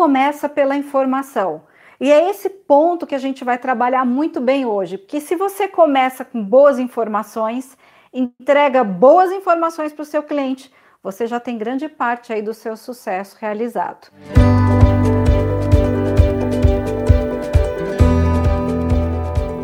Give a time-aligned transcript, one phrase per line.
[0.00, 1.60] começa pela informação.
[2.00, 5.68] E é esse ponto que a gente vai trabalhar muito bem hoje, porque se você
[5.68, 7.76] começa com boas informações,
[8.10, 12.78] entrega boas informações para o seu cliente, você já tem grande parte aí do seu
[12.78, 14.10] sucesso realizado.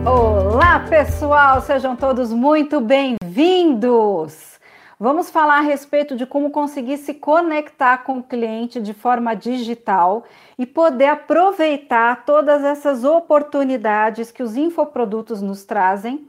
[0.05, 4.56] Olá, pessoal, sejam todos muito bem-vindos.
[4.99, 10.25] Vamos falar a respeito de como conseguir se conectar com o cliente de forma digital
[10.59, 16.27] e poder aproveitar todas essas oportunidades que os infoprodutos nos trazem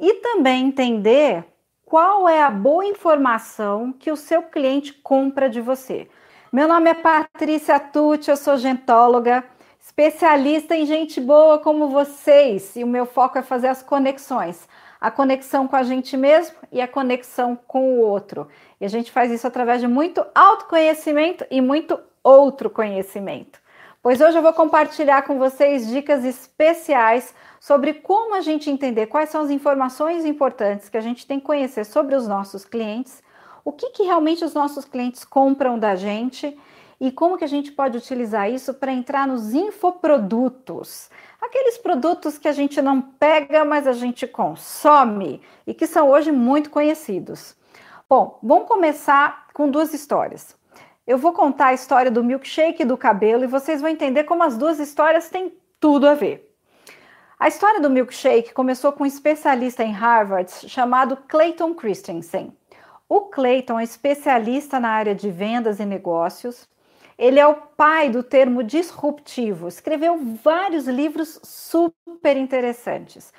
[0.00, 1.44] e também entender
[1.84, 6.08] qual é a boa informação que o seu cliente compra de você.
[6.50, 9.44] Meu nome é Patrícia Tucci, eu sou gentóloga,
[9.78, 14.66] especialista em gente boa como vocês, e o meu foco é fazer as conexões
[15.00, 18.48] a conexão com a gente mesmo e a conexão com o outro.
[18.80, 23.60] E a gente faz isso através de muito autoconhecimento e muito outro conhecimento.
[24.02, 29.30] Pois hoje eu vou compartilhar com vocês dicas especiais sobre como a gente entender quais
[29.30, 33.20] são as informações importantes que a gente tem que conhecer sobre os nossos clientes,
[33.64, 36.56] o que, que realmente os nossos clientes compram da gente
[37.00, 42.48] e como que a gente pode utilizar isso para entrar nos infoprodutos, aqueles produtos que
[42.48, 47.54] a gente não pega, mas a gente consome e que são hoje muito conhecidos.
[48.08, 50.56] Bom, vamos começar com duas histórias.
[51.06, 54.42] Eu vou contar a história do milkshake e do cabelo e vocês vão entender como
[54.42, 56.52] as duas histórias têm tudo a ver.
[57.38, 62.56] A história do milkshake começou com um especialista em Harvard chamado Clayton Christensen.
[63.08, 66.66] O Clayton é especialista na área de vendas e negócios
[67.18, 69.68] ele é o pai do termo disruptivo.
[69.68, 73.32] Escreveu vários livros super interessantes.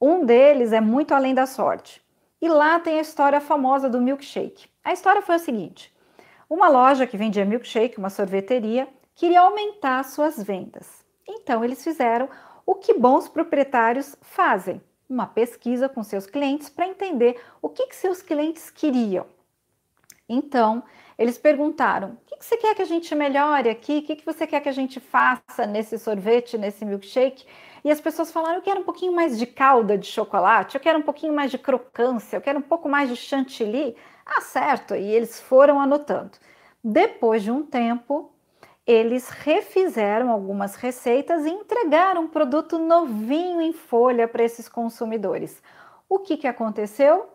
[0.00, 2.02] Um deles é Muito Além da Sorte.
[2.40, 4.68] E lá tem a história famosa do milkshake.
[4.82, 5.92] A história foi a seguinte:
[6.48, 11.04] uma loja que vendia milkshake, uma sorveteria, queria aumentar suas vendas.
[11.26, 12.28] Então eles fizeram
[12.64, 17.96] o que bons proprietários fazem: uma pesquisa com seus clientes para entender o que, que
[17.96, 19.26] seus clientes queriam.
[20.28, 20.82] Então,
[21.18, 23.98] eles perguntaram: o que, que você quer que a gente melhore aqui?
[23.98, 27.44] O que, que você quer que a gente faça nesse sorvete, nesse milkshake?
[27.84, 30.98] E as pessoas falaram: eu quero um pouquinho mais de calda de chocolate, eu quero
[30.98, 33.96] um pouquinho mais de crocância, eu quero um pouco mais de chantilly.
[34.24, 34.94] Ah, certo!
[34.94, 36.32] E eles foram anotando.
[36.84, 38.30] Depois de um tempo,
[38.86, 45.60] eles refizeram algumas receitas e entregaram um produto novinho em folha para esses consumidores.
[46.08, 47.28] O que, que aconteceu?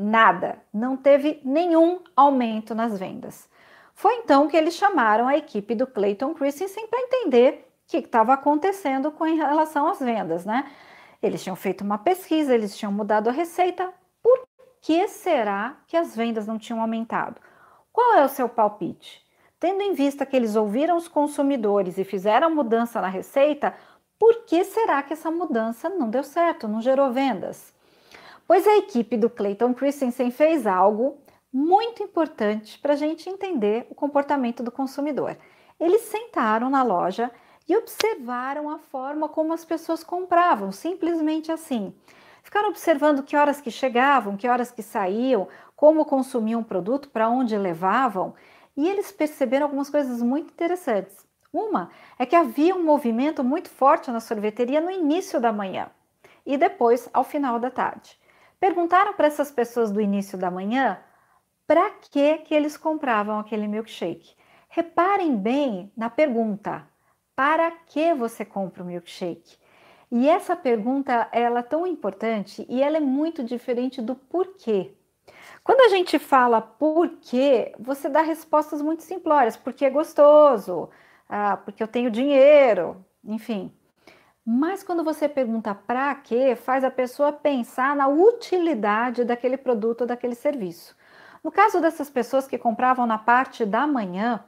[0.00, 3.50] Nada, não teve nenhum aumento nas vendas.
[3.92, 8.32] Foi então que eles chamaram a equipe do Clayton Christensen para entender o que estava
[8.32, 10.70] acontecendo com relação às vendas, né?
[11.20, 13.92] Eles tinham feito uma pesquisa, eles tinham mudado a receita.
[14.22, 14.46] Por
[14.80, 17.40] que será que as vendas não tinham aumentado?
[17.92, 19.26] Qual é o seu palpite?
[19.58, 23.74] Tendo em vista que eles ouviram os consumidores e fizeram mudança na receita,
[24.16, 27.76] por que será que essa mudança não deu certo, não gerou vendas?
[28.48, 31.18] Pois a equipe do Clayton Christensen fez algo
[31.52, 35.36] muito importante para a gente entender o comportamento do consumidor.
[35.78, 37.30] Eles sentaram na loja
[37.68, 41.94] e observaram a forma como as pessoas compravam, simplesmente assim.
[42.42, 47.28] Ficaram observando que horas que chegavam, que horas que saíam, como consumiam o produto, para
[47.28, 48.34] onde levavam,
[48.74, 51.26] e eles perceberam algumas coisas muito interessantes.
[51.52, 55.90] Uma é que havia um movimento muito forte na sorveteria no início da manhã
[56.46, 58.18] e depois ao final da tarde.
[58.60, 60.98] Perguntaram para essas pessoas do início da manhã
[61.66, 64.34] para que, que eles compravam aquele milkshake.
[64.68, 66.86] Reparem bem na pergunta:
[67.36, 69.58] para que você compra o milkshake?
[70.10, 74.94] E essa pergunta ela é tão importante e ela é muito diferente do porquê.
[75.62, 80.88] Quando a gente fala porquê, você dá respostas muito simplórias, porque é gostoso,
[81.28, 83.70] ah, porque eu tenho dinheiro, enfim.
[84.50, 90.06] Mas quando você pergunta para quê, faz a pessoa pensar na utilidade daquele produto ou
[90.06, 90.96] daquele serviço.
[91.44, 94.42] No caso dessas pessoas que compravam na parte da manhã,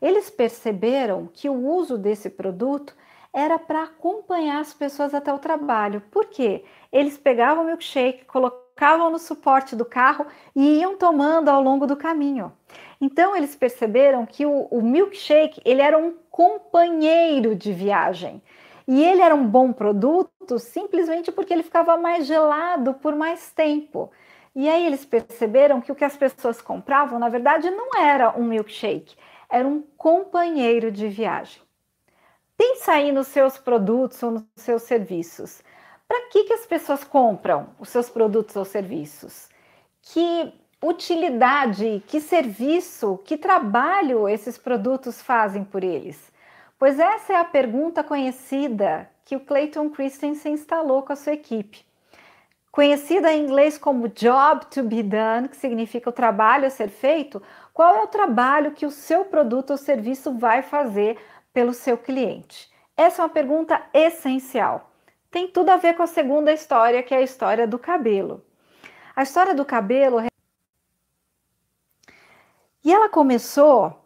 [0.00, 2.96] eles perceberam que o uso desse produto
[3.30, 6.02] era para acompanhar as pessoas até o trabalho.
[6.10, 6.64] Por quê?
[6.90, 10.26] Eles pegavam o milkshake, colocavam no suporte do carro
[10.56, 12.50] e iam tomando ao longo do caminho.
[12.98, 18.42] Então eles perceberam que o, o milkshake ele era um companheiro de viagem.
[18.86, 24.10] E ele era um bom produto simplesmente porque ele ficava mais gelado por mais tempo.
[24.54, 28.44] E aí eles perceberam que o que as pessoas compravam, na verdade, não era um
[28.44, 29.16] milkshake,
[29.48, 31.62] era um companheiro de viagem.
[32.56, 35.62] Pensa aí nos seus produtos ou nos seus serviços.
[36.06, 39.48] Para que, que as pessoas compram os seus produtos ou serviços?
[40.02, 40.52] Que
[40.82, 46.31] utilidade, que serviço, que trabalho esses produtos fazem por eles?
[46.82, 51.86] Pois essa é a pergunta conhecida que o Clayton Christensen instalou com a sua equipe.
[52.72, 57.40] Conhecida em inglês como job to be done, que significa o trabalho a ser feito,
[57.72, 61.20] qual é o trabalho que o seu produto ou serviço vai fazer
[61.52, 62.68] pelo seu cliente?
[62.96, 64.90] Essa é uma pergunta essencial.
[65.30, 68.44] Tem tudo a ver com a segunda história, que é a história do cabelo.
[69.14, 70.20] A história do cabelo.
[72.84, 74.01] E ela começou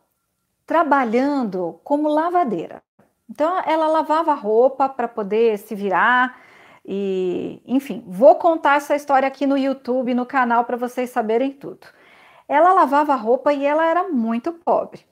[0.67, 2.83] trabalhando como lavadeira.
[3.31, 6.41] Então, ela lavava roupa para poder se virar.
[6.85, 11.87] E, enfim, vou contar essa história aqui no YouTube, no canal, para vocês saberem tudo.
[12.49, 15.05] Ela lavava roupa e ela era muito pobre.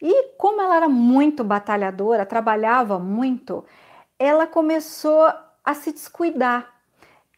[0.00, 3.64] E como ela era muito batalhadora, trabalhava muito,
[4.18, 5.32] ela começou
[5.64, 6.74] a se descuidar.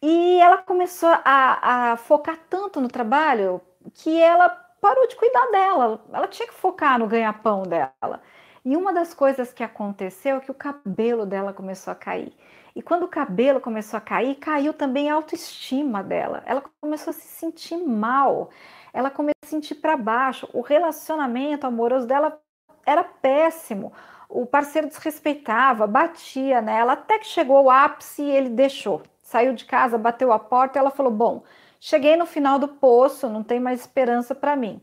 [0.01, 3.61] E ela começou a, a focar tanto no trabalho
[3.93, 4.49] que ela
[4.81, 6.01] parou de cuidar dela.
[6.11, 8.21] Ela tinha que focar no ganha-pão dela.
[8.63, 12.33] E uma das coisas que aconteceu é que o cabelo dela começou a cair.
[12.75, 16.43] E quando o cabelo começou a cair, caiu também a autoestima dela.
[16.45, 18.49] Ela começou a se sentir mal.
[18.93, 20.49] Ela começou a se sentir para baixo.
[20.53, 22.39] O relacionamento amoroso dela
[22.85, 23.93] era péssimo.
[24.29, 29.01] O parceiro desrespeitava, batia nela, até que chegou o ápice e ele deixou.
[29.21, 31.43] Saiu de casa, bateu a porta e ela falou: Bom,
[31.79, 34.81] cheguei no final do poço, não tem mais esperança para mim.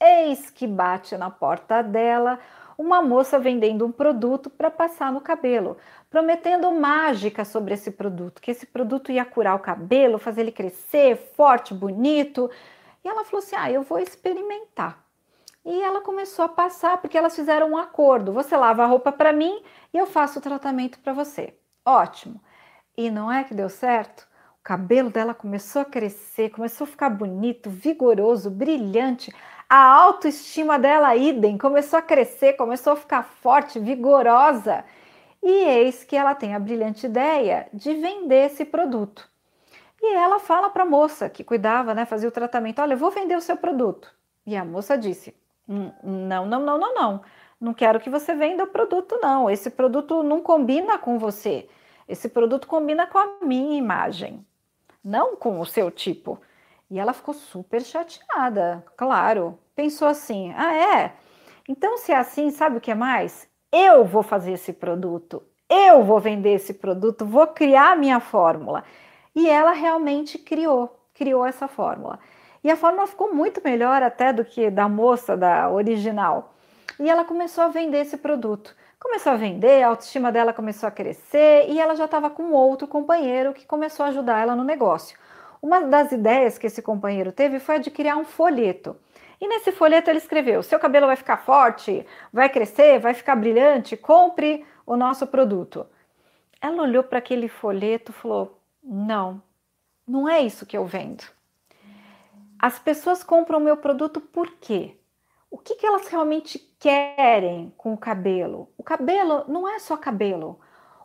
[0.00, 2.38] Eis que bate na porta dela
[2.78, 5.78] uma moça vendendo um produto para passar no cabelo,
[6.10, 11.16] prometendo mágica sobre esse produto, que esse produto ia curar o cabelo, fazer ele crescer
[11.34, 12.50] forte, bonito.
[13.02, 15.02] E ela falou assim: Ah, eu vou experimentar.
[15.64, 19.32] E ela começou a passar, porque elas fizeram um acordo: você lava a roupa para
[19.32, 19.62] mim
[19.92, 21.54] e eu faço o tratamento para você.
[21.84, 22.40] Ótimo.
[22.96, 24.28] E não é que deu certo?
[24.66, 29.32] Cabelo dela começou a crescer, começou a ficar bonito, vigoroso, brilhante.
[29.68, 34.84] A autoestima dela, idem, começou a crescer, começou a ficar forte, vigorosa.
[35.40, 39.30] E eis que ela tem a brilhante ideia de vender esse produto.
[40.02, 43.12] E ela fala para a moça que cuidava, né, fazia o tratamento: Olha, eu vou
[43.12, 44.12] vender o seu produto.
[44.44, 45.32] E a moça disse:
[45.68, 47.22] Hum, não, não, não, não, não.
[47.60, 49.48] Não quero que você venda o produto, não.
[49.48, 51.68] Esse produto não combina com você.
[52.08, 54.44] Esse produto combina com a minha imagem,
[55.06, 56.40] não com o seu tipo.
[56.90, 59.56] E ela ficou super chateada, claro.
[59.74, 61.12] Pensou assim: ah, é?
[61.68, 63.48] Então, se é assim, sabe o que é mais?
[63.72, 68.84] Eu vou fazer esse produto, eu vou vender esse produto, vou criar minha fórmula.
[69.34, 72.18] E ela realmente criou, criou essa fórmula.
[72.64, 76.54] E a fórmula ficou muito melhor até do que da moça, da original.
[76.98, 78.74] E ela começou a vender esse produto.
[78.98, 82.88] Começou a vender, a autoestima dela começou a crescer e ela já estava com outro
[82.88, 85.18] companheiro que começou a ajudar ela no negócio.
[85.60, 88.96] Uma das ideias que esse companheiro teve foi adquirir um folheto.
[89.38, 93.96] E nesse folheto ele escreveu: seu cabelo vai ficar forte, vai crescer, vai ficar brilhante,
[93.96, 95.86] compre o nosso produto.
[96.60, 99.42] Ela olhou para aquele folheto e falou: não,
[100.06, 101.24] não é isso que eu vendo.
[102.58, 104.96] As pessoas compram o meu produto por quê?
[105.50, 108.68] O que, que elas realmente querem com o cabelo?
[108.76, 110.58] O cabelo não é só cabelo.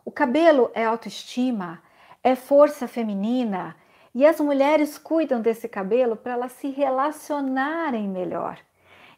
[0.04, 1.82] O cabelo é autoestima,
[2.22, 3.76] é força feminina.
[4.14, 8.58] E as mulheres cuidam desse cabelo para elas se relacionarem melhor.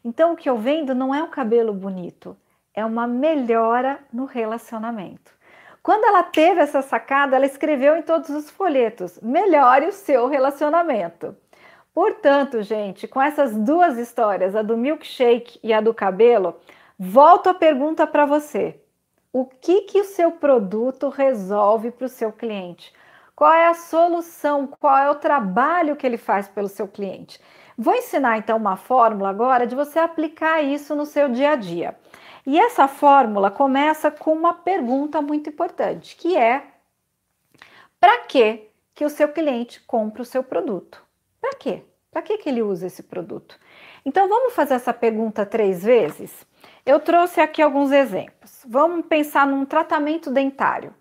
[0.03, 2.37] Então, o que eu vendo não é um cabelo bonito,
[2.73, 5.33] é uma melhora no relacionamento.
[5.81, 11.35] Quando ela teve essa sacada, ela escreveu em todos os folhetos: melhore o seu relacionamento.
[11.95, 16.59] Portanto, gente, com essas duas histórias, a do milkshake e a do cabelo,
[16.99, 18.81] volto a pergunta para você.
[19.31, 22.93] O que, que o seu produto resolve para o seu cliente?
[23.33, 24.67] Qual é a solução?
[24.67, 27.39] Qual é o trabalho que ele faz pelo seu cliente?
[27.77, 31.97] Vou ensinar então uma fórmula agora de você aplicar isso no seu dia a dia.
[32.45, 36.61] E essa fórmula começa com uma pergunta muito importante, que é:
[38.01, 41.05] para que que o seu cliente compra o seu produto?
[41.45, 41.83] Para quê?
[42.09, 43.59] Para que, que ele usa esse produto?
[44.03, 46.43] Então vamos fazer essa pergunta três vezes?
[46.83, 48.65] Eu trouxe aqui alguns exemplos.
[48.67, 50.91] Vamos pensar num tratamento dentário.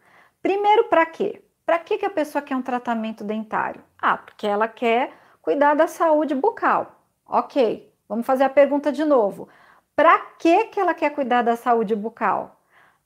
[0.43, 1.43] Primeiro, para quê?
[1.65, 3.83] Para que, que a pessoa quer um tratamento dentário?
[3.99, 7.03] Ah, porque ela quer cuidar da saúde bucal.
[7.27, 9.49] Ok, vamos fazer a pergunta de novo.
[9.97, 12.61] Para que, que ela quer cuidar da saúde bucal?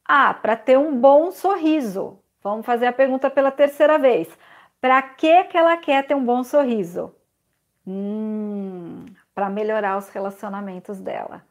[0.05, 2.19] Ah, para ter um bom sorriso.
[2.43, 4.29] Vamos fazer a pergunta pela terceira vez.
[4.81, 7.15] Para que, que ela quer ter um bom sorriso?
[7.91, 11.43] Hum, para melhorar os relacionamentos dela.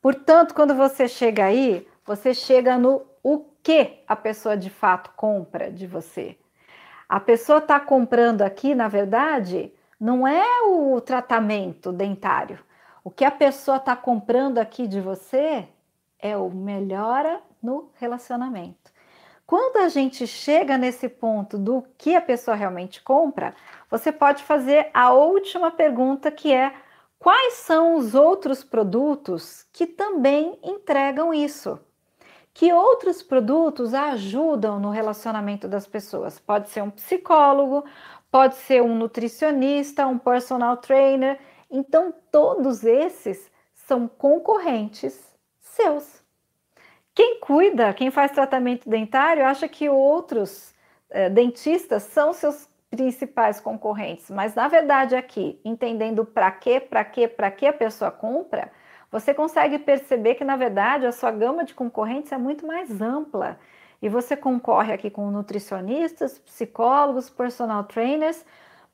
[0.00, 5.72] Portanto, quando você chega aí, você chega no o que a pessoa de fato compra
[5.72, 6.38] de você.
[7.08, 12.60] A pessoa está comprando aqui, na verdade, não é o tratamento dentário.
[13.02, 15.66] O que a pessoa está comprando aqui de você
[16.16, 18.91] é o melhora no relacionamento.
[19.52, 23.54] Quando a gente chega nesse ponto do que a pessoa realmente compra,
[23.90, 26.74] você pode fazer a última pergunta que é:
[27.18, 31.78] quais são os outros produtos que também entregam isso?
[32.54, 36.40] Que outros produtos ajudam no relacionamento das pessoas?
[36.40, 37.84] Pode ser um psicólogo,
[38.30, 41.38] pode ser um nutricionista, um personal trainer.
[41.70, 45.22] Então, todos esses são concorrentes
[45.60, 46.21] seus.
[47.14, 50.74] Quem cuida, quem faz tratamento dentário, acha que outros
[51.10, 57.26] é, dentistas são seus principais concorrentes, mas na verdade aqui, entendendo para quê, para quê,
[57.26, 58.70] para que a pessoa compra,
[59.10, 63.58] você consegue perceber que na verdade a sua gama de concorrentes é muito mais ampla.
[64.00, 68.44] E você concorre aqui com nutricionistas, psicólogos, personal trainers,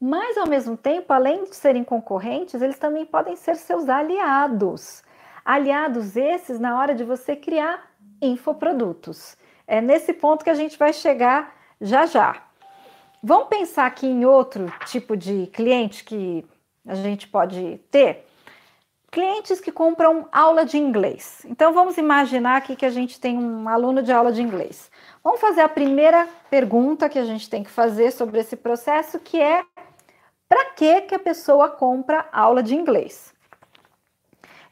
[0.00, 5.02] mas ao mesmo tempo, além de serem concorrentes, eles também podem ser seus aliados.
[5.44, 7.87] Aliados esses na hora de você criar
[8.20, 9.36] infoprodutos.
[9.66, 12.42] É nesse ponto que a gente vai chegar já já.
[13.22, 16.44] Vamos pensar aqui em outro tipo de cliente que
[16.86, 18.26] a gente pode ter?
[19.10, 21.44] Clientes que compram aula de inglês.
[21.46, 24.90] Então vamos imaginar aqui que a gente tem um aluno de aula de inglês.
[25.24, 29.40] Vamos fazer a primeira pergunta que a gente tem que fazer sobre esse processo, que
[29.40, 29.64] é
[30.48, 33.34] para que que a pessoa compra aula de inglês?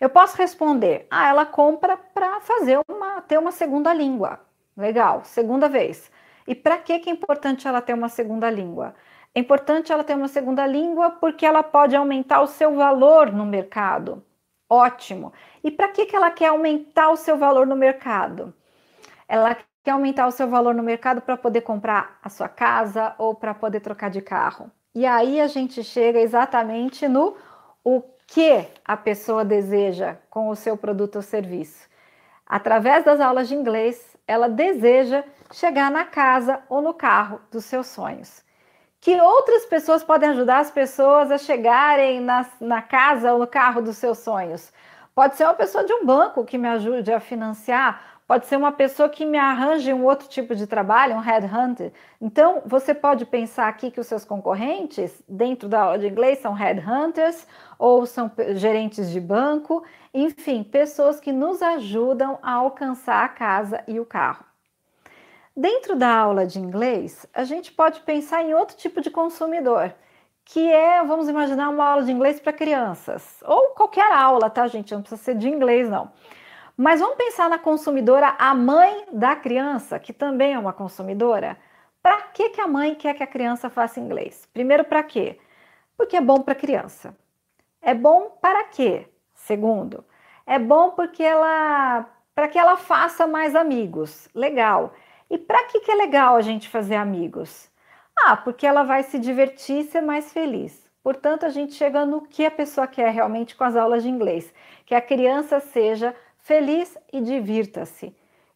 [0.01, 4.41] Eu posso responder: "Ah, ela compra para fazer uma ter uma segunda língua".
[4.77, 6.11] Legal, segunda vez.
[6.47, 8.95] E para que que é importante ela ter uma segunda língua?
[9.35, 13.45] É importante ela ter uma segunda língua porque ela pode aumentar o seu valor no
[13.45, 14.25] mercado.
[14.69, 15.33] Ótimo.
[15.63, 18.55] E para que, que ela quer aumentar o seu valor no mercado?
[19.29, 23.35] Ela quer aumentar o seu valor no mercado para poder comprar a sua casa ou
[23.35, 24.71] para poder trocar de carro.
[24.95, 27.37] E aí a gente chega exatamente no
[27.85, 31.89] o que a pessoa deseja com o seu produto ou serviço.
[32.47, 37.87] Através das aulas de inglês, ela deseja chegar na casa ou no carro dos seus
[37.87, 38.45] sonhos.
[39.01, 43.81] Que outras pessoas podem ajudar as pessoas a chegarem na, na casa ou no carro
[43.81, 44.73] dos seus sonhos?
[45.15, 48.73] Pode ser uma pessoa de um banco que me ajude a financiar, pode ser uma
[48.73, 51.93] pessoa que me arranje um outro tipo de trabalho, um headhunter.
[52.21, 56.53] Então, você pode pensar aqui que os seus concorrentes, dentro da aula de inglês, são
[56.53, 57.47] headhunters
[57.79, 64.01] ou são gerentes de banco, enfim, pessoas que nos ajudam a alcançar a casa e
[64.01, 64.45] o carro.
[65.57, 69.95] Dentro da aula de inglês, a gente pode pensar em outro tipo de consumidor,
[70.45, 74.93] que é, vamos imaginar, uma aula de inglês para crianças, ou qualquer aula, tá, gente?
[74.95, 76.13] Não precisa ser de inglês, não.
[76.77, 81.57] Mas vamos pensar na consumidora, a mãe da criança, que também é uma consumidora.
[82.03, 84.47] Para que, que a mãe quer que a criança faça inglês?
[84.53, 85.39] Primeiro, para quê?
[85.97, 87.17] Porque é bom para a criança.
[87.81, 89.09] É bom para quê?
[89.35, 90.05] Segundo,
[90.47, 94.29] é bom porque ela para que ela faça mais amigos.
[94.35, 94.93] Legal.
[95.31, 97.71] E para que, que é legal a gente fazer amigos?
[98.25, 100.87] Ah, porque ela vai se divertir e ser mais feliz.
[101.03, 104.53] Portanto, a gente chega no que a pessoa quer realmente com as aulas de inglês,
[104.85, 106.15] que a criança seja
[106.47, 108.15] feliz e divirta-se.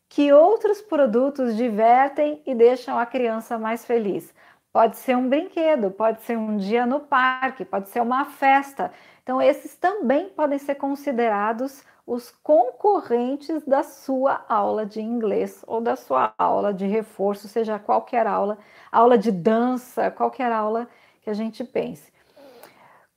[0.09, 4.33] Que outros produtos divertem e deixam a criança mais feliz.
[4.73, 8.93] Pode ser um brinquedo, pode ser um dia no parque, pode ser uma festa.
[9.25, 15.97] Então, esses também podem ser considerados os concorrentes da sua aula de inglês ou da
[15.97, 18.59] sua aula de reforço, seja qualquer aula,
[18.93, 20.89] aula de dança, qualquer aula
[21.23, 22.10] que a gente pense.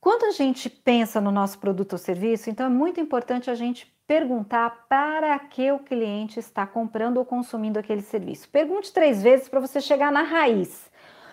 [0.04, 3.86] Quando a gente pensa no nosso produto ou serviço, então é muito importante a gente
[4.06, 8.46] perguntar para que o cliente está comprando ou consumindo aquele serviço.
[8.50, 10.90] Pergunte três vezes para você chegar na raiz.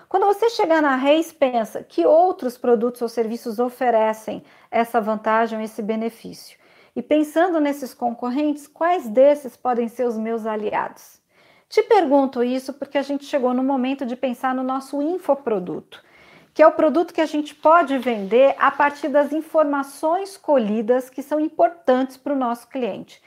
[0.07, 5.81] Quando você chegar na raiz, pensa que outros produtos ou serviços oferecem essa vantagem, esse
[5.81, 6.57] benefício.
[6.95, 11.19] E pensando nesses concorrentes, quais desses podem ser os meus aliados?
[11.67, 16.01] Te pergunto isso porque a gente chegou no momento de pensar no nosso infoproduto,
[16.53, 21.23] que é o produto que a gente pode vender a partir das informações colhidas que
[21.23, 23.21] são importantes para o nosso cliente.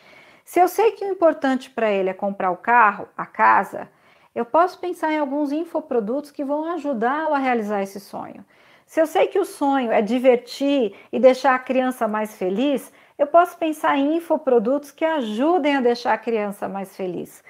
[0.45, 3.89] Se eu sei que o importante para ele é comprar o carro, a casa,
[4.35, 8.45] eu posso pensar em alguns infoprodutos que vão ajudá-lo a realizar esse sonho.
[8.87, 13.27] Se eu sei que o sonho é divertir e deixar a criança mais feliz, eu
[13.27, 17.43] posso pensar em infoprodutos que ajudem a deixar a criança mais feliz.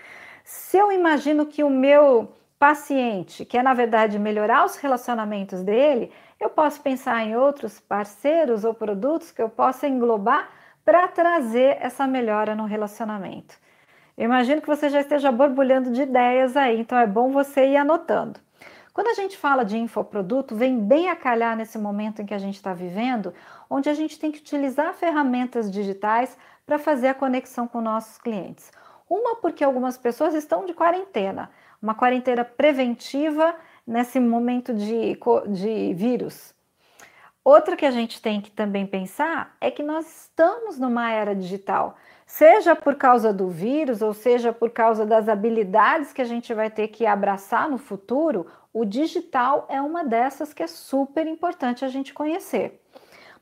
[0.44, 6.50] Se eu imagino que o meu paciente quer, na verdade, melhorar os relacionamentos dele, eu
[6.50, 10.48] posso pensar em outros parceiros ou produtos que eu possa englobar
[10.84, 13.56] para trazer essa melhora no relacionamento.
[14.16, 17.76] Eu imagino que você já esteja borbulhando de ideias aí, então é bom você ir
[17.76, 18.38] anotando.
[18.92, 22.38] Quando a gente fala de infoproduto, vem bem a calhar nesse momento em que a
[22.38, 23.34] gente está vivendo,
[23.68, 28.70] onde a gente tem que utilizar ferramentas digitais para fazer a conexão com nossos clientes.
[29.10, 31.50] Uma, porque algumas pessoas estão de quarentena,
[31.84, 33.54] uma quarentena preventiva
[33.86, 36.54] nesse momento de, de vírus.
[37.44, 41.94] Outra que a gente tem que também pensar é que nós estamos numa era digital,
[42.26, 46.70] seja por causa do vírus ou seja por causa das habilidades que a gente vai
[46.70, 51.88] ter que abraçar no futuro, o digital é uma dessas que é super importante a
[51.88, 52.80] gente conhecer.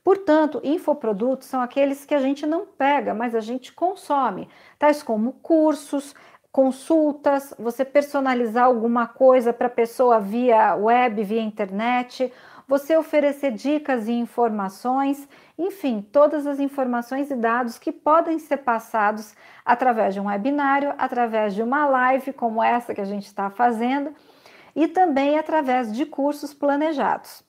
[0.03, 5.35] Portanto, infoprodutos são aqueles que a gente não pega, mas a gente consome, tais como
[5.35, 6.13] cursos,
[6.53, 12.31] consultas, você personalizar alguma coisa para a pessoa via web, via internet,
[12.69, 15.27] você oferecer dicas e informações,
[15.59, 21.55] enfim, todas as informações e dados que podem ser passados através de um webinário, através
[21.55, 24.15] de uma live como essa que a gente está fazendo
[24.77, 27.43] e também através de cursos planejados.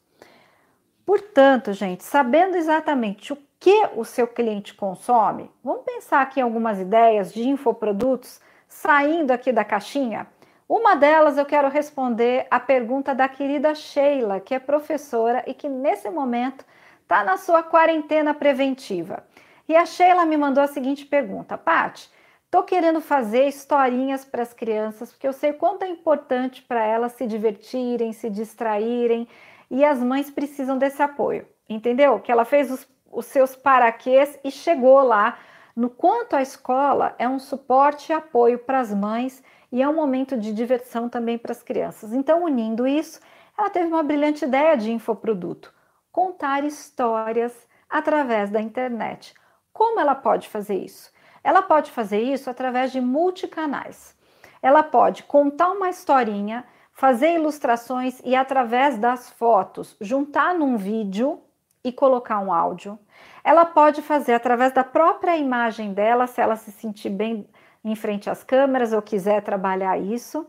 [1.05, 6.79] Portanto, gente, sabendo exatamente o que o seu cliente consome, vamos pensar aqui em algumas
[6.79, 8.39] ideias de infoprodutos
[8.73, 10.25] saindo aqui da caixinha?
[10.67, 15.69] Uma delas eu quero responder a pergunta da querida Sheila, que é professora e que
[15.69, 16.65] nesse momento
[17.01, 19.23] está na sua quarentena preventiva.
[19.69, 22.09] E a Sheila me mandou a seguinte pergunta: Pati,
[22.45, 27.11] estou querendo fazer historinhas para as crianças, porque eu sei quanto é importante para elas
[27.13, 29.27] se divertirem, se distraírem,
[29.69, 31.47] e as mães precisam desse apoio.
[31.69, 32.19] Entendeu?
[32.19, 35.37] Que ela fez os, os seus paraquês e chegou lá
[35.75, 39.95] no quanto a escola é um suporte e apoio para as mães e é um
[39.95, 42.13] momento de diversão também para as crianças.
[42.13, 43.19] Então, unindo isso,
[43.57, 45.73] ela teve uma brilhante ideia de infoproduto:
[46.11, 49.33] contar histórias através da internet.
[49.71, 51.11] Como ela pode fazer isso?
[51.43, 54.15] Ela pode fazer isso através de multicanais.
[54.61, 56.63] Ela pode contar uma historinha,
[56.93, 61.41] fazer ilustrações e através das fotos juntar num vídeo
[61.83, 62.97] e colocar um áudio.
[63.43, 67.45] Ela pode fazer através da própria imagem dela, se ela se sentir bem
[67.83, 70.47] em frente às câmeras ou quiser trabalhar isso.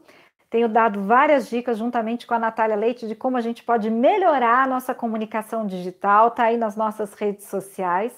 [0.49, 4.63] Tenho dado várias dicas juntamente com a Natália Leite de como a gente pode melhorar
[4.63, 8.13] a nossa comunicação digital, tá aí nas nossas redes sociais.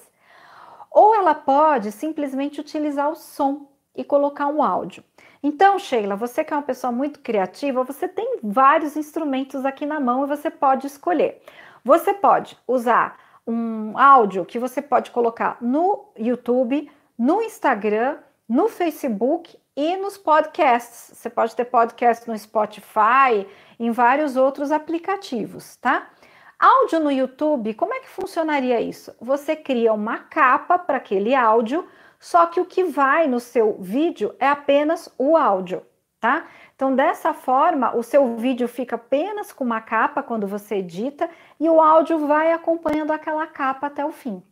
[0.91, 5.03] Ou ela pode simplesmente utilizar o som e colocar um áudio.
[5.41, 9.99] Então, Sheila, você que é uma pessoa muito criativa, você tem vários instrumentos aqui na
[9.99, 11.41] mão e você pode escolher.
[11.83, 19.57] Você pode usar um áudio que você pode colocar no YouTube, no Instagram no Facebook
[19.75, 21.11] e nos podcasts.
[21.17, 23.45] Você pode ter podcast no Spotify,
[23.77, 26.09] em vários outros aplicativos, tá?
[26.57, 29.13] Áudio no YouTube, como é que funcionaria isso?
[29.19, 31.87] Você cria uma capa para aquele áudio,
[32.19, 35.85] só que o que vai no seu vídeo é apenas o áudio,
[36.19, 36.47] tá?
[36.77, 41.27] Então, dessa forma, o seu vídeo fica apenas com uma capa quando você edita
[41.59, 44.43] e o áudio vai acompanhando aquela capa até o fim.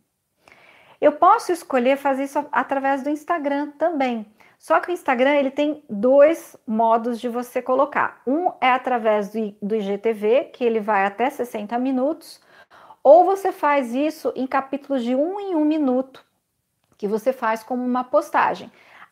[1.00, 4.26] Eu posso escolher fazer isso através do Instagram também.
[4.58, 8.20] Só que o Instagram ele tem dois modos de você colocar.
[8.26, 9.30] Um é através
[9.62, 12.40] do, IGTV, que ele vai até 60 minutos,
[13.04, 16.24] ou você faz isso em capítulos de um em um minuto,
[16.98, 18.68] que você faz como uma postagem.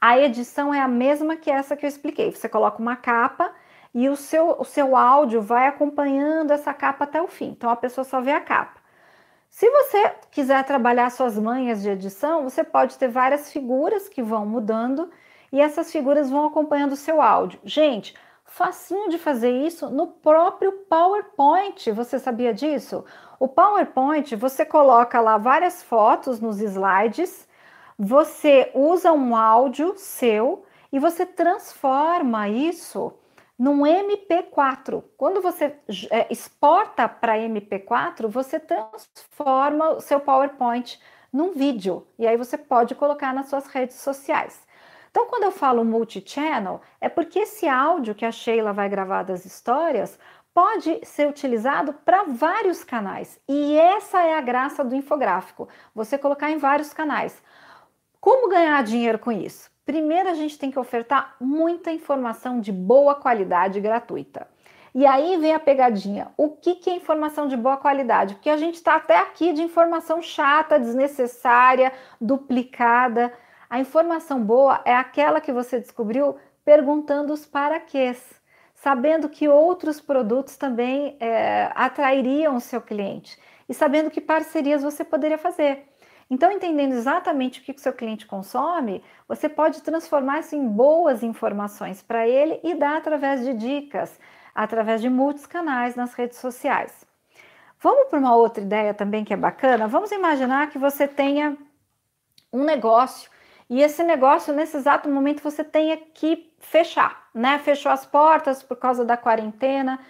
[0.06, 2.30] A edição é a mesma que essa que eu expliquei.
[2.30, 3.50] Você coloca uma capa
[3.94, 7.46] e o seu, o seu áudio vai acompanhando essa capa até o fim.
[7.46, 8.78] Então a pessoa só vê a capa.
[9.48, 14.44] Se você quiser trabalhar suas manhas de edição, você pode ter várias figuras que vão
[14.44, 15.10] mudando
[15.50, 17.58] e essas figuras vão acompanhando o seu áudio.
[17.64, 18.14] Gente,
[18.44, 21.90] facinho de fazer isso no próprio PowerPoint.
[21.92, 23.06] Você sabia disso?
[23.40, 27.48] O PowerPoint, você coloca lá várias fotos nos slides,
[27.98, 33.12] você usa um áudio seu e você transforma isso
[33.58, 35.02] num MP4.
[35.16, 35.76] Quando você
[36.10, 41.00] é, exporta para MP4, você transforma o seu PowerPoint
[41.32, 44.60] num vídeo e aí você pode colocar nas suas redes sociais.
[45.10, 49.44] Então, quando eu falo multi-channel, é porque esse áudio que a Sheila vai gravar das
[49.44, 50.18] histórias
[50.52, 53.40] pode ser utilizado para vários canais.
[53.48, 57.40] E essa é a graça do infográfico, você colocar em vários canais.
[58.24, 59.70] Como ganhar dinheiro com isso?
[59.84, 64.48] Primeiro, a gente tem que ofertar muita informação de boa qualidade gratuita.
[64.94, 66.28] E aí vem a pegadinha.
[66.34, 68.36] O que, que é informação de boa qualidade?
[68.36, 73.30] Porque a gente está até aqui de informação chata, desnecessária, duplicada.
[73.68, 78.40] A informação boa é aquela que você descobriu perguntando os paraquês,
[78.74, 85.04] sabendo que outros produtos também é, atrairiam o seu cliente e sabendo que parcerias você
[85.04, 85.93] poderia fazer.
[86.34, 91.22] Então, entendendo exatamente o que o seu cliente consome, você pode transformar isso em boas
[91.22, 94.18] informações para ele e dar através de dicas,
[94.52, 97.06] através de muitos canais nas redes sociais.
[97.78, 99.86] Vamos para uma outra ideia também que é bacana?
[99.86, 101.56] Vamos imaginar que você tenha
[102.52, 103.30] um negócio
[103.70, 107.60] e esse negócio, nesse exato momento, você tenha que fechar, né?
[107.60, 110.00] Fechou as portas por causa da quarentena.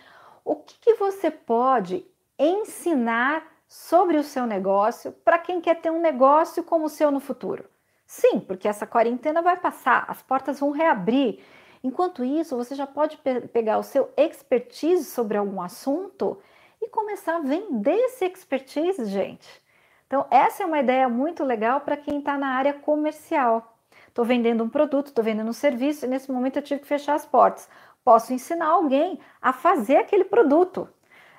[0.42, 2.02] O que, que você pode
[2.38, 7.20] ensinar sobre o seu negócio para quem quer ter um negócio como o seu no
[7.20, 7.64] futuro?
[8.06, 11.40] Sim, porque essa quarentena vai passar, as portas vão reabrir.
[11.82, 16.38] Enquanto isso, você já pode pe pegar o seu expertise sobre algum assunto
[16.80, 19.62] e começar a vender esse expertise, gente.
[20.06, 23.76] Então, essa é uma ideia muito legal para quem está na área comercial.
[24.06, 27.14] Estou vendendo um produto, estou vendendo um serviço e nesse momento eu tive que fechar
[27.14, 27.68] as portas.
[28.04, 30.88] Posso ensinar alguém a fazer aquele produto.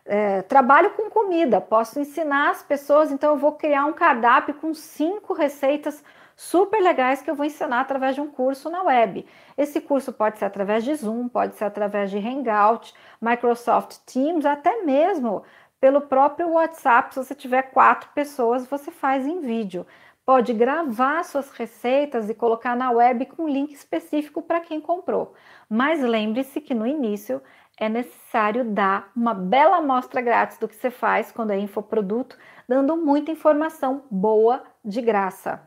[0.08, 4.72] É, trabalho com comida, posso ensinar as pessoas, então eu vou criar um cardápio com
[4.72, 6.04] cinco receitas
[6.36, 9.26] super legais que eu vou ensinar através de um curso na web.
[9.58, 14.84] Esse curso pode ser através de Zoom, pode ser através de Hangout, Microsoft Teams, até
[14.84, 15.44] mesmo
[15.80, 17.14] pelo próprio WhatsApp.
[17.14, 19.88] Se você tiver quatro pessoas, você faz em vídeo.
[20.26, 25.34] Pode gravar suas receitas e colocar na web com link específico para quem comprou.
[25.70, 27.42] Mas lembre-se que no início
[27.78, 32.96] é necessário dar uma bela amostra grátis do que você faz quando é infoproduto, dando
[32.96, 35.62] muita informação boa de graça.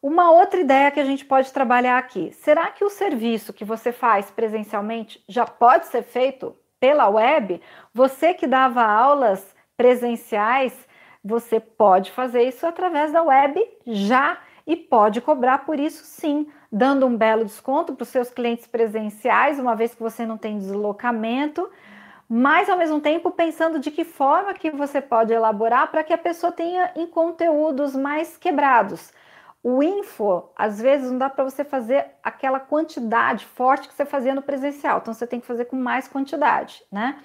[0.00, 3.92] Uma outra ideia que a gente pode trabalhar aqui: será que o serviço que você
[3.92, 7.60] faz presencialmente já pode ser feito pela web?
[7.94, 10.76] Você que dava aulas presenciais,
[11.24, 17.04] você pode fazer isso através da web já e pode cobrar por isso sim, dando
[17.06, 21.70] um belo desconto para os seus clientes presenciais, uma vez que você não tem deslocamento,
[22.26, 26.18] mas ao mesmo tempo pensando de que forma que você pode elaborar para que a
[26.18, 29.12] pessoa tenha em conteúdos mais quebrados.
[29.62, 34.34] O info, às vezes, não dá para você fazer aquela quantidade forte que você fazia
[34.34, 37.18] no presencial, então você tem que fazer com mais quantidade, né?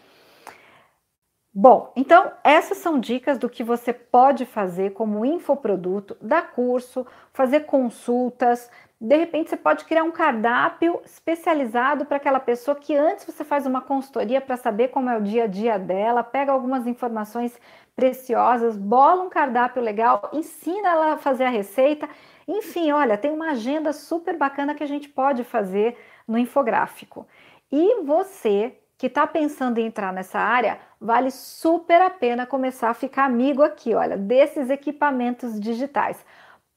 [1.59, 7.61] Bom, então essas são dicas do que você pode fazer como infoproduto, dar curso, fazer
[7.61, 8.69] consultas.
[8.99, 13.67] De repente, você pode criar um cardápio especializado para aquela pessoa que antes você faz
[13.67, 17.59] uma consultoria para saber como é o dia a dia dela, pega algumas informações
[17.95, 22.09] preciosas, bola um cardápio legal, ensina ela a fazer a receita.
[22.47, 25.95] Enfim, olha, tem uma agenda super bacana que a gente pode fazer
[26.27, 27.27] no infográfico.
[27.71, 32.95] E você que está pensando em entrar nessa área, vale super a pena começar a
[32.95, 36.25] ficar amigo aqui, olha, desses equipamentos digitais.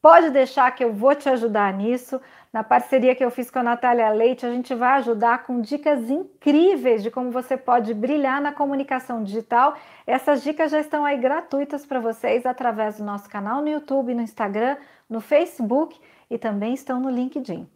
[0.02, 2.18] Pode deixar que eu vou te ajudar nisso.
[2.50, 6.08] Na parceria que eu fiz com a Natália Leite, a gente vai ajudar com dicas
[6.08, 9.74] incríveis de como você pode brilhar na comunicação digital.
[10.06, 14.22] Essas dicas já estão aí gratuitas para vocês através do nosso canal no YouTube, no
[14.22, 17.68] Instagram, no Facebook e também estão no LinkedIn.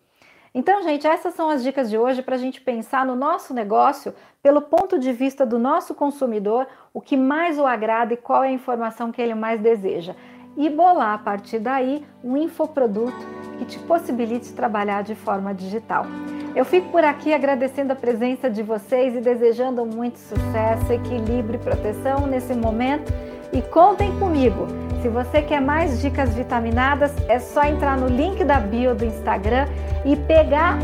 [0.55, 4.15] Então, gente, essas são as dicas de hoje para a gente pensar no nosso negócio
[4.43, 8.49] pelo ponto de vista do nosso consumidor, o que mais o agrada e qual é
[8.49, 10.15] a informação que ele mais deseja
[10.57, 13.27] e bolar a partir daí um infoproduto
[13.59, 16.07] que te possibilite trabalhar de forma digital.
[16.55, 21.63] Eu fico por aqui agradecendo a presença de vocês e desejando muito sucesso, equilíbrio e
[21.63, 23.13] proteção nesse momento.
[23.53, 24.67] E contem comigo!
[25.03, 29.67] Se você quer mais dicas vitaminadas, é só entrar no link da bio do Instagram
[30.05, 30.79] e pegar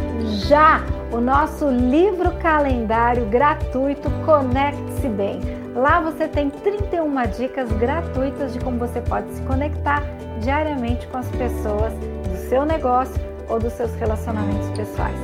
[0.47, 5.60] já o nosso livro calendário gratuito Conecte-se Bem.
[5.75, 10.03] Lá você tem 31 dicas gratuitas de como você pode se conectar
[10.41, 15.17] diariamente com as pessoas do seu negócio ou dos seus relacionamentos pessoais.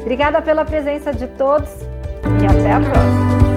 [0.00, 1.70] Obrigada pela presença de todos
[2.42, 3.53] e até a próxima!